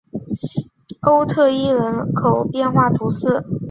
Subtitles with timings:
[1.01, 3.45] 欧特伊人口变化图示